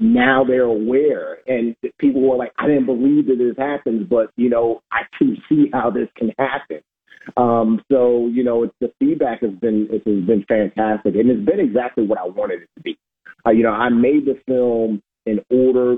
[0.00, 4.48] now they're aware and people were like, I didn't believe that this happens, but you
[4.48, 6.80] know, I can see how this can happen.
[7.36, 11.44] Um, so, you know, it's, the feedback has been, it has been fantastic and it's
[11.44, 12.98] been exactly what I wanted it to be.
[13.44, 15.96] Uh, you know, I made the film in order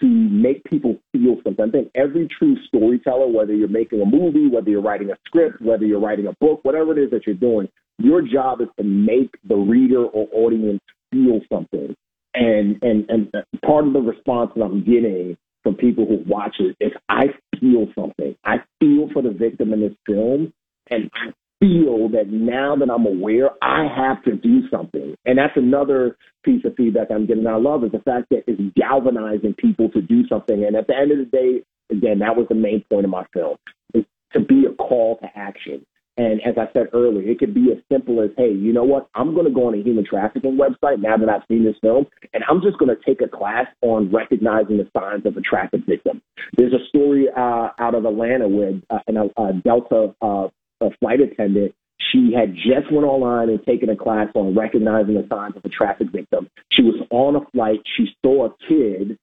[0.00, 1.66] to make people feel something.
[1.68, 5.60] I think every true storyteller, whether you're making a movie, whether you're writing a script,
[5.60, 7.68] whether you're writing a book, whatever it is that you're doing,
[8.02, 11.94] your job is to make the reader or audience feel something.
[12.34, 16.56] And and and uh, part of the response that I'm getting from people who watch
[16.58, 17.26] it is I
[17.60, 18.34] feel something.
[18.44, 20.52] I feel for the victim in this film,
[20.90, 25.14] and I feel that now that I'm aware, I have to do something.
[25.24, 27.46] And that's another piece of feedback I'm getting.
[27.46, 30.64] I love is the fact that it's galvanizing people to do something.
[30.64, 33.24] And at the end of the day, again, that was the main point of my
[33.32, 33.56] film,
[33.94, 35.86] is to be a call to action.
[36.16, 39.08] And as I said earlier, it could be as simple as, hey, you know what?
[39.14, 42.06] I'm going to go on a human trafficking website now that I've seen this film,
[42.34, 45.80] and I'm just going to take a class on recognizing the signs of a traffic
[45.86, 46.20] victim.
[46.56, 50.48] There's a story uh, out of Atlanta where uh, a, a Delta uh,
[50.82, 51.74] a flight attendant
[52.10, 55.68] she had just went online and taken a class on recognizing the signs of a
[55.68, 56.48] traffic victim.
[56.72, 57.80] She was on a flight.
[57.96, 59.18] She saw a kid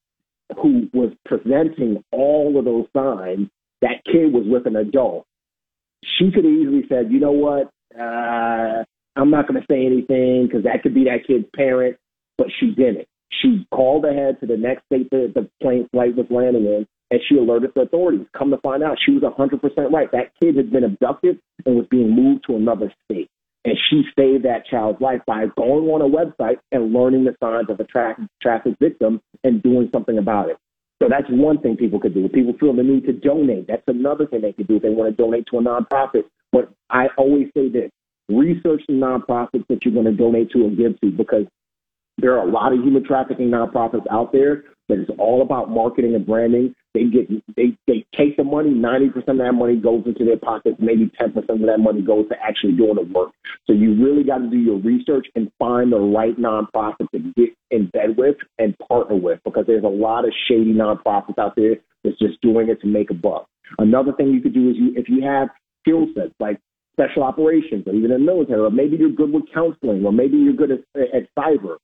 [0.60, 3.48] who was presenting all of those signs.
[3.82, 5.26] That kid was with an adult
[6.04, 8.84] she could have easily said, you know what, uh,
[9.16, 11.96] I'm not going to say anything because that could be that kid's parent,
[12.38, 13.06] but she didn't.
[13.42, 17.20] She called ahead to the next state that the plane flight was landing in, and
[17.28, 18.26] she alerted the authorities.
[18.36, 20.10] Come to find out, she was 100% right.
[20.12, 23.28] That kid had been abducted and was being moved to another state.
[23.64, 27.68] And she saved that child's life by going on a website and learning the signs
[27.68, 30.56] of a tra- traffic victim and doing something about it.
[31.00, 32.26] So that's one thing people could do.
[32.26, 34.90] If people feel the need to donate, that's another thing they could do if they
[34.90, 36.24] want to donate to a nonprofit.
[36.52, 37.90] But I always say this
[38.28, 41.46] research the nonprofits that you're going to donate to and give to because
[42.18, 46.14] there are a lot of human trafficking nonprofits out there that is all about marketing
[46.14, 46.74] and branding.
[46.92, 48.70] They get they they take the money.
[48.70, 50.76] Ninety percent of that money goes into their pockets.
[50.80, 53.30] Maybe ten percent of that money goes to actually doing the work.
[53.66, 57.50] So you really got to do your research and find the right nonprofit to get
[57.70, 61.76] in bed with and partner with because there's a lot of shady nonprofits out there
[62.04, 63.46] that's just doing it to make a buck.
[63.78, 65.48] Another thing you could do is you if you have
[65.82, 66.58] skill sets like
[66.92, 70.36] special operations or even in the military, or maybe you're good with counseling, or maybe
[70.36, 71.76] you're good at, at cyber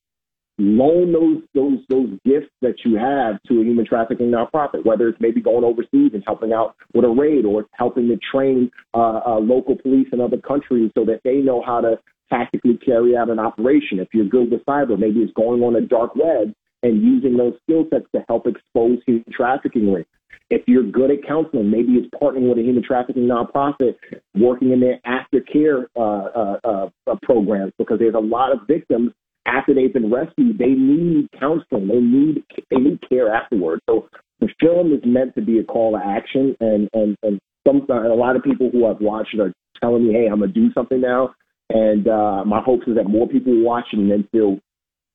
[0.59, 5.21] loan those those those gifts that you have to a human trafficking nonprofit, whether it's
[5.21, 9.39] maybe going overseas and helping out with a raid, or helping to train uh, uh,
[9.39, 11.99] local police in other countries so that they know how to
[12.31, 14.01] tactically carry out an operation.
[14.01, 17.55] If you're good with cyber, maybe it's going on a dark web and using those
[17.63, 20.07] skill sets to help expose human trafficking rings.
[20.49, 23.97] If you're good at counseling, maybe it's partnering with a human trafficking nonprofit,
[24.35, 29.13] working in their aftercare uh, uh, uh, programs, because there's a lot of victims
[29.47, 31.89] after they've been rescued, they need counseling.
[31.89, 33.83] They need they need care afterwards.
[33.89, 34.09] So
[34.41, 38.15] the film is meant to be a call to action, and and and some a
[38.15, 41.35] lot of people who I've watched are telling me, "Hey, I'm gonna do something now."
[41.71, 44.59] And uh, my hopes is that more people watch it and then feel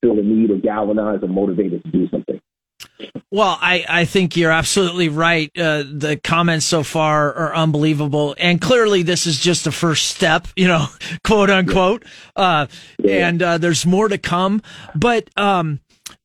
[0.02, 2.40] feel the need or galvanized or motivated to do something.
[3.32, 5.50] Well, I, I think you're absolutely right.
[5.58, 8.36] Uh, the comments so far are unbelievable.
[8.38, 10.88] And clearly this is just the first step, you know,
[11.24, 12.04] quote unquote.
[12.36, 12.68] Uh,
[13.08, 14.62] and, uh, there's more to come.
[14.96, 15.80] But, um,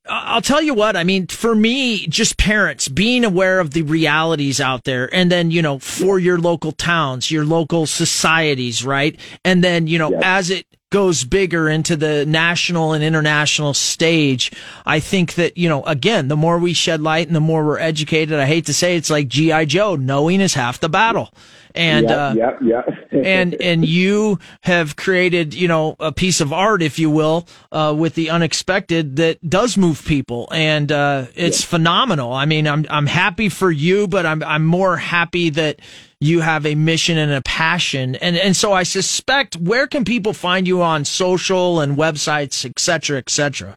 [0.09, 4.61] I'll tell you what, I mean, for me, just parents being aware of the realities
[4.61, 9.19] out there and then, you know, for your local towns, your local societies, right?
[9.45, 14.53] And then, you know, as it goes bigger into the national and international stage,
[14.85, 17.79] I think that, you know, again, the more we shed light and the more we're
[17.79, 19.65] educated, I hate to say it's like G.I.
[19.65, 21.33] Joe, knowing is half the battle.
[21.77, 22.83] And, yeah, uh, yeah, yeah.
[23.13, 27.95] and, and you have created, you know, a piece of art, if you will, uh,
[27.97, 30.49] with the unexpected that does move people.
[30.53, 31.69] And, uh, it's yeah.
[31.69, 32.33] phenomenal.
[32.33, 35.81] I mean, I'm, I'm happy for you, but I'm, I'm more happy that
[36.21, 38.17] you have a mission and a passion.
[38.17, 42.79] And, and so I suspect where can people find you on social and websites, et
[42.79, 43.77] cetera, et cetera?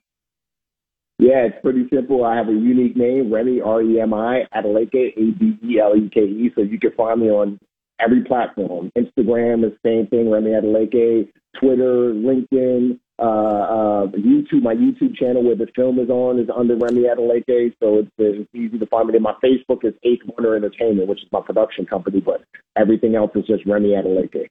[1.20, 2.24] Yeah, it's pretty simple.
[2.24, 6.52] I have a unique name, Remi, R-E-M-I, Adeleke, A-D-E-L-E-K-E.
[6.56, 7.60] So you can find me on
[8.00, 8.92] every platform.
[8.98, 15.44] Instagram is the same thing, Remi Adeleke, Twitter, LinkedIn, uh, uh, YouTube, my YouTube channel
[15.44, 19.10] where the film is on is under Remi Adeleke, so it's, it's easy to find
[19.10, 19.20] me.
[19.20, 22.44] my Facebook is Eighth Wonder Entertainment, which is my production company, but
[22.78, 24.48] everything else is just Remi Adeleke.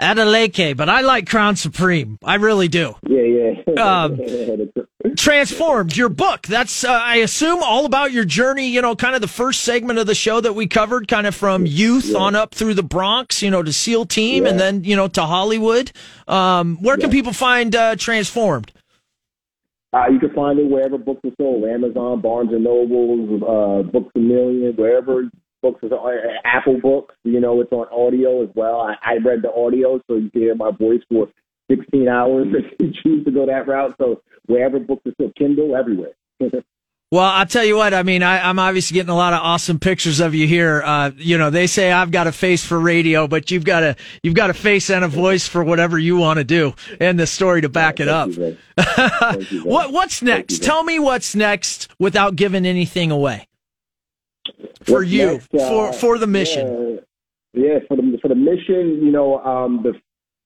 [0.00, 2.18] Adeleke, but I like Crown Supreme.
[2.24, 2.94] I really do.
[3.06, 4.04] Yeah, yeah.
[4.04, 4.18] um,
[5.16, 6.42] Transformed, your book.
[6.48, 10.00] That's, uh, I assume, all about your journey, you know, kind of the first segment
[10.00, 12.18] of the show that we covered, kind of from youth yeah.
[12.18, 14.50] on up through the Bronx, you know, to SEAL Team yeah.
[14.50, 15.92] and then, you know, to Hollywood.
[16.26, 18.72] Um, where can people find uh, Transformed?
[19.92, 24.10] Uh, you can find it wherever books are sold: Amazon, Barnes and Noble, uh, Books
[24.16, 25.30] a Million, wherever
[25.62, 26.18] books are.
[26.18, 28.80] Uh, Apple Books, you know, it's on audio as well.
[28.80, 31.28] I, I read the audio, so you can hear my voice for
[31.70, 33.94] 16 hours if you choose to go that route.
[33.98, 36.12] So wherever books are still Kindle, everywhere.
[37.10, 37.94] Well, I'll tell you what.
[37.94, 40.82] I mean, I, am obviously getting a lot of awesome pictures of you here.
[40.84, 43.96] Uh, you know, they say I've got a face for radio, but you've got a
[44.22, 47.26] you've got a face and a voice for whatever you want to do, and the
[47.26, 48.28] story to back it up.
[48.28, 48.58] You,
[49.64, 50.58] what What's next?
[50.58, 53.48] You, tell me what's next without giving anything away.
[54.82, 57.00] For what's you, next, uh, for for the mission.
[57.54, 59.94] Yeah, yeah, for the for the mission, you know, um, the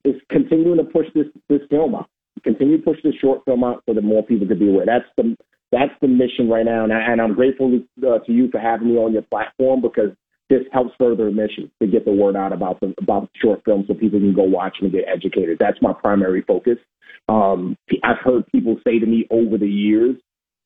[0.04, 2.08] is continuing to push this this film out.
[2.44, 4.86] Continue to push this short film out so that more people could be aware.
[4.86, 5.36] That's the
[5.72, 8.88] that's the mission right now, and, I, and I'm grateful uh, to you for having
[8.88, 10.10] me on your platform because
[10.50, 13.86] this helps further the mission to get the word out about the about short films
[13.88, 15.56] so people can go watch and get educated.
[15.58, 16.76] That's my primary focus.
[17.28, 20.16] Um, I've heard people say to me over the years,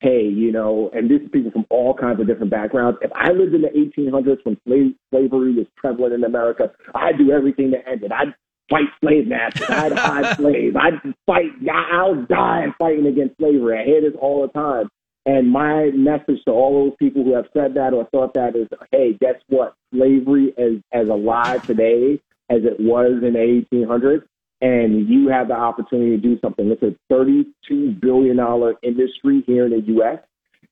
[0.01, 2.99] "Hey, you know," and these people from all kinds of different backgrounds.
[3.01, 7.31] If I lived in the 1800s when slave, slavery was prevalent in America, I'd do
[7.31, 8.11] everything to end it.
[8.11, 8.33] I'd
[8.69, 9.69] fight slave masters.
[9.69, 10.75] I'd hide slaves.
[10.79, 11.51] I'd fight.
[11.69, 13.79] I'll die fighting against slavery.
[13.79, 14.89] I hear this all the time.
[15.25, 18.67] And my message to all those people who have said that or thought that is,
[18.91, 19.75] hey, guess what?
[19.93, 24.23] Slavery is as alive today as it was in the 1800s,
[24.61, 26.69] and you have the opportunity to do something.
[26.71, 28.39] It's a $32 billion
[28.83, 30.19] industry here in the U.S.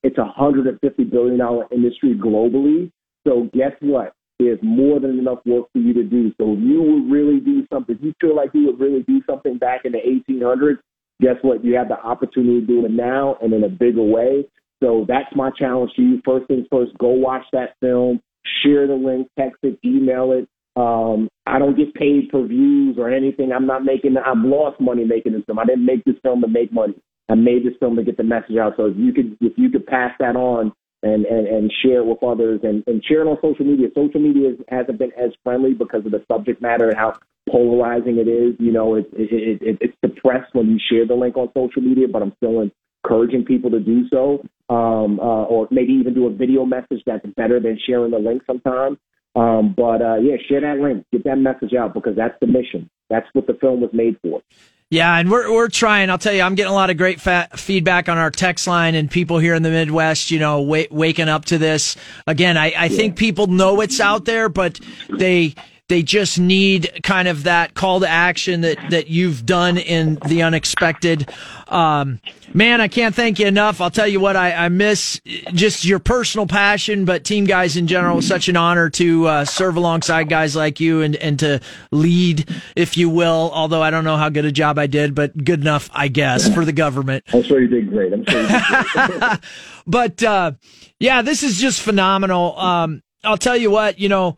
[0.02, 1.40] It's a $150 billion
[1.70, 2.90] industry globally.
[3.26, 4.14] So guess what?
[4.38, 6.30] There's more than enough work for you to do.
[6.38, 9.22] So if you would really do something, if you feel like you would really do
[9.26, 10.78] something back in the 1800s,
[11.20, 11.64] guess what?
[11.64, 14.44] You have the opportunity to do it now and in a bigger way.
[14.82, 16.22] So that's my challenge to you.
[16.24, 18.20] First things first, go watch that film,
[18.62, 20.48] share the link, text it, email it.
[20.78, 23.52] Um, I don't get paid for views or anything.
[23.52, 24.16] I'm not making.
[24.18, 25.58] I've lost money making this film.
[25.58, 26.94] I didn't make this film to make money.
[27.30, 28.74] I made this film to get the message out.
[28.76, 30.72] So if you could, if you could pass that on
[31.02, 33.88] and and, and share it with others and, and share it on social media.
[33.94, 37.14] Social media hasn't been as friendly because of the subject matter and how
[37.48, 38.54] polarizing it is.
[38.58, 42.06] You know, it, it, it, it's depressed when you share the link on social media,
[42.08, 42.68] but I'm still
[43.04, 47.26] encouraging people to do so, um, uh, or maybe even do a video message that's
[47.36, 48.98] better than sharing the link sometimes.
[49.34, 52.88] Um, but uh, yeah, share that link, get that message out because that's the mission.
[53.10, 54.40] That's what the film was made for.
[54.88, 56.10] Yeah, and we're we're trying.
[56.10, 59.10] I'll tell you, I'm getting a lot of great feedback on our text line and
[59.10, 60.30] people here in the Midwest.
[60.30, 61.96] You know, w- waking up to this
[62.28, 62.56] again.
[62.56, 64.78] I, I think people know it's out there, but
[65.08, 65.56] they
[65.88, 70.42] they just need kind of that call to action that, that you've done in the
[70.42, 71.30] unexpected.
[71.68, 72.20] Um,
[72.52, 73.80] man, I can't thank you enough.
[73.80, 75.20] I'll tell you what, I, I miss
[75.52, 79.76] just your personal passion, but team guys in general, such an honor to uh, serve
[79.76, 81.60] alongside guys like you and, and to
[81.92, 83.52] lead, if you will.
[83.54, 86.52] Although I don't know how good a job I did, but good enough, I guess,
[86.52, 87.24] for the government.
[87.32, 88.12] I'm sure you did great.
[88.12, 89.40] I'm sure you did great.
[89.86, 90.52] but uh,
[90.98, 92.58] yeah, this is just phenomenal.
[92.58, 94.36] Um, I'll tell you what, you know,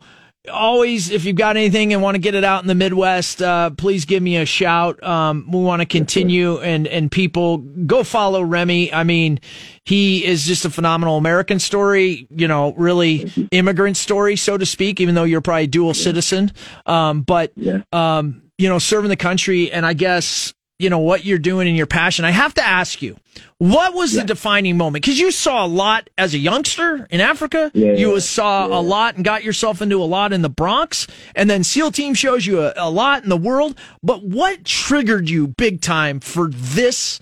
[0.49, 3.69] always, if you've got anything and want to get it out in the Midwest, uh,
[3.71, 5.01] please give me a shout.
[5.03, 8.93] Um, we want to continue and, and people go follow Remi.
[8.93, 9.39] I mean,
[9.85, 14.99] he is just a phenomenal American story, you know, really immigrant story, so to speak,
[14.99, 16.51] even though you're probably dual citizen.
[16.85, 17.53] Um, but,
[17.91, 21.77] um, you know, serving the country and I guess you know what you're doing and
[21.77, 22.25] your passion.
[22.25, 23.17] I have to ask you,
[23.57, 24.21] what was yeah.
[24.21, 25.03] the defining moment?
[25.03, 27.69] Because you saw a lot as a youngster in Africa.
[27.73, 28.79] Yeah, you saw yeah.
[28.79, 31.05] a lot and got yourself into a lot in the Bronx,
[31.35, 33.77] and then SEAL Team shows you a, a lot in the world.
[34.01, 37.19] But what triggered you big time for this,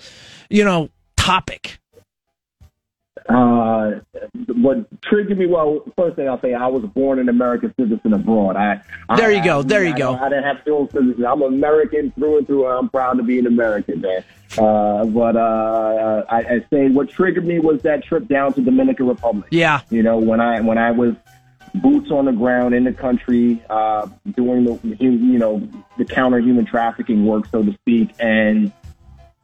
[0.49, 1.80] you know, topic?
[3.30, 3.99] Uh,
[4.55, 5.45] what triggered me?
[5.45, 8.55] Well, first thing I'll say, I was born an American citizen abroad.
[8.55, 8.82] I
[9.17, 10.13] there you I, go, there you I, go.
[10.13, 11.25] I, I, didn't have dual citizenship.
[11.28, 12.67] I'm American through and through.
[12.67, 14.23] I'm proud to be an American, man.
[14.57, 19.07] Uh, but uh, I, I say what triggered me was that trip down to Dominican
[19.07, 19.47] Republic.
[19.51, 21.15] Yeah, you know when I when I was
[21.75, 25.67] boots on the ground in the country, uh, doing the you know
[25.97, 28.71] the counter human trafficking work, so to speak, and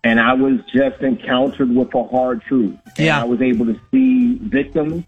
[0.03, 2.77] and I was just encountered with a hard truth.
[2.97, 3.21] And yeah.
[3.21, 5.05] I was able to see victims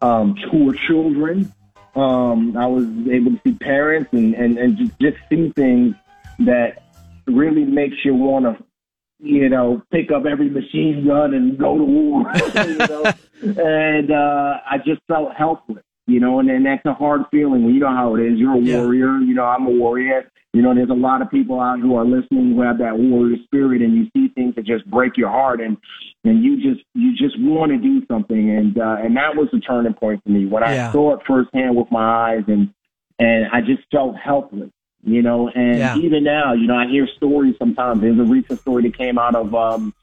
[0.00, 1.52] um, who were children.
[1.94, 5.96] Um, I was able to see parents and, and, and just, just see things
[6.40, 6.82] that
[7.26, 8.64] really makes you want to,
[9.18, 12.32] you know, pick up every machine gun and go to war.
[12.54, 13.12] you know?
[13.42, 17.64] and uh, I just felt helpless, you know, and, and that's a hard feeling.
[17.64, 18.38] You know how it is.
[18.38, 18.80] You're a yeah.
[18.80, 19.18] warrior.
[19.18, 20.30] You know, I'm a warrior.
[20.56, 23.36] You know, there's a lot of people out who are listening who have that warrior
[23.44, 25.76] spirit, and you see things that just break your heart, and
[26.24, 29.60] and you just you just want to do something, and uh, and that was the
[29.60, 30.88] turning point for me when yeah.
[30.88, 32.72] I saw it firsthand with my eyes, and
[33.18, 34.70] and I just felt helpless.
[35.04, 35.96] you know, and Yeah.
[35.98, 38.00] even now, you know, I hear stories sometimes.
[38.00, 39.94] There's a recent story that came out of um,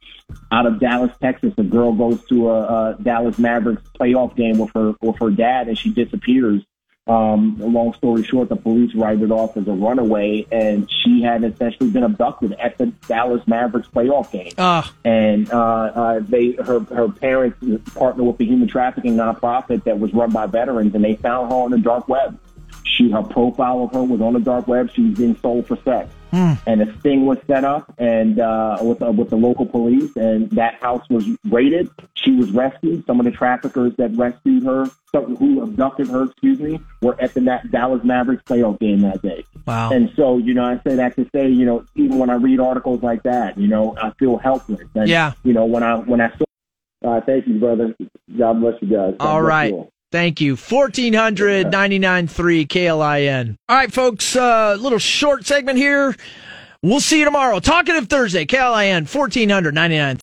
[0.52, 1.54] out of Dallas, Texas.
[1.58, 2.60] A girl goes to a,
[2.92, 6.62] a Dallas Mavericks playoff game with her with her dad, and she disappears.
[7.06, 11.44] Um, long story short, the police write it off as a runaway, and she had
[11.44, 16.80] essentially been abducted at the Dallas Mavericks playoff game Ah, and uh, uh, they her
[16.80, 17.58] her parents
[17.94, 21.58] partnered with a human trafficking nonprofit that was run by veterans, and they found her
[21.58, 22.40] on the dark web.
[22.86, 24.92] She her profile of her was on the dark web.
[24.94, 29.02] She was being sold for sex, and a sting was set up and uh, with
[29.02, 31.90] uh, with the local police, and that house was raided.
[32.16, 33.06] She was rescued.
[33.06, 37.34] Some of the traffickers that rescued her, some who abducted her, excuse me, were at
[37.34, 39.44] the Na- Dallas Mavericks playoff game that day.
[39.66, 39.92] wow.
[39.92, 42.60] And so, you know, I say that to say, you know, even when I read
[42.60, 44.82] articles like that, you know, I feel helpless.
[44.96, 45.34] And, Yeah.
[45.44, 46.44] You know, when I when I saw.
[47.06, 47.94] Uh, thank you, brother.
[48.38, 49.16] God bless you guys.
[49.20, 49.72] God All right.
[49.72, 49.93] you all.
[50.14, 50.56] Thank you.
[50.56, 53.58] 1400 99.3 KLIN.
[53.68, 56.16] All right, folks, uh, little short segment here.
[56.84, 57.60] We'll see you tomorrow.
[57.60, 60.12] Talkative Thursday, KLIN 1400 99.